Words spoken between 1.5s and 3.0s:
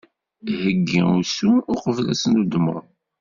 uqbel ad tennudmeḍ.